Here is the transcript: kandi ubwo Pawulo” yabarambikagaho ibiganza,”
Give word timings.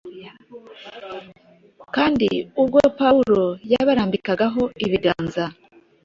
kandi 1.95 2.29
ubwo 2.61 2.79
Pawulo” 2.99 3.41
yabarambikagaho 3.71 4.61
ibiganza,” 4.85 5.45